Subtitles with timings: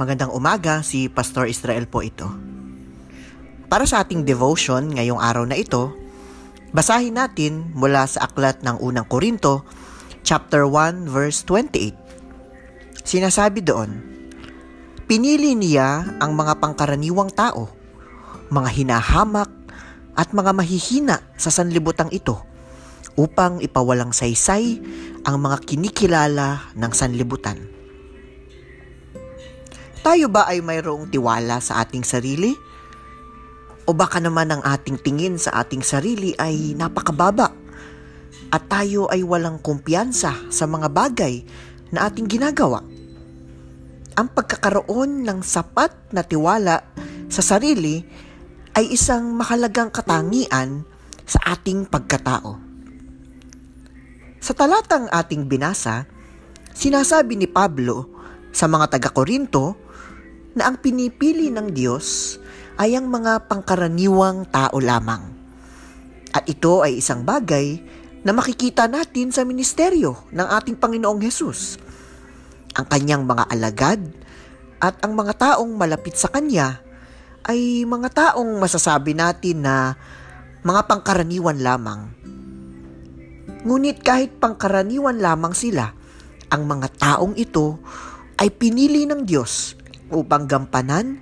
[0.00, 2.24] Magandang umaga, si Pastor Israel po ito.
[3.68, 5.92] Para sa ating devotion ngayong araw na ito,
[6.72, 9.60] basahin natin mula sa aklat ng unang Korinto,
[10.24, 13.04] chapter 1, verse 28.
[13.04, 14.00] Sinasabi doon,
[15.04, 17.68] Pinili niya ang mga pangkaraniwang tao,
[18.48, 19.52] mga hinahamak
[20.16, 22.40] at mga mahihina sa sanlibutang ito
[23.20, 24.80] upang ipawalang saysay
[25.28, 27.69] ang mga kinikilala ng sanlibutan.
[30.10, 32.50] Tayo ba ay mayroong tiwala sa ating sarili?
[33.86, 37.54] O baka naman ang ating tingin sa ating sarili ay napakababa
[38.50, 41.46] at tayo ay walang kumpiyansa sa mga bagay
[41.94, 42.82] na ating ginagawa?
[44.18, 46.90] Ang pagkakaroon ng sapat na tiwala
[47.30, 48.02] sa sarili
[48.74, 50.82] ay isang mahalagang katangian
[51.22, 52.58] sa ating pagkatao.
[54.42, 56.02] Sa talatang ating binasa,
[56.74, 58.19] sinasabi ni Pablo
[58.50, 59.78] sa mga taga-Korinto
[60.54, 62.38] na ang pinipili ng Diyos
[62.80, 65.22] ay ang mga pangkaraniwang tao lamang.
[66.30, 67.82] At ito ay isang bagay
[68.22, 71.80] na makikita natin sa ministeryo ng ating Panginoong Hesus.
[72.78, 74.00] Ang kanyang mga alagad
[74.80, 76.80] at ang mga taong malapit sa kanya
[77.44, 79.96] ay mga taong masasabi natin na
[80.60, 82.12] mga pangkaraniwan lamang.
[83.64, 85.92] Ngunit kahit pangkaraniwan lamang sila,
[86.50, 87.80] ang mga taong ito
[88.40, 89.76] ay pinili ng Diyos
[90.08, 91.20] upang gampanan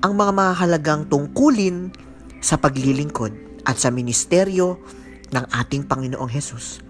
[0.00, 1.92] ang mga mahalagang tungkulin
[2.40, 4.80] sa paglilingkod at sa ministeryo
[5.28, 6.80] ng ating Panginoong Hesus.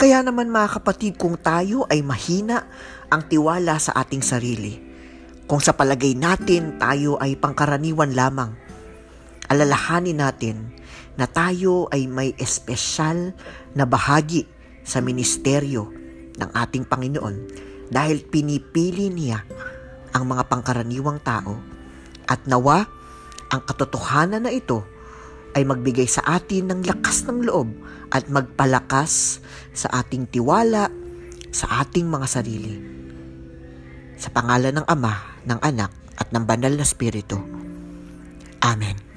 [0.00, 2.66] Kaya naman mga kapatid, kung tayo ay mahina
[3.12, 4.80] ang tiwala sa ating sarili,
[5.44, 8.56] kung sa palagay natin tayo ay pangkaraniwan lamang,
[9.52, 10.72] alalahanin natin
[11.20, 13.36] na tayo ay may espesyal
[13.76, 14.48] na bahagi
[14.80, 15.92] sa ministeryo
[16.40, 19.44] ng ating Panginoon dahil pinipili niya
[20.16, 21.60] ang mga pangkaraniwang tao
[22.24, 22.88] at nawa
[23.52, 24.80] ang katotohanan na ito
[25.52, 27.68] ay magbigay sa atin ng lakas ng loob
[28.08, 29.44] at magpalakas
[29.76, 30.88] sa ating tiwala
[31.52, 32.80] sa ating mga sarili.
[34.16, 37.36] Sa pangalan ng Ama, ng Anak, at ng Banal na Espiritu.
[38.64, 39.11] Amen.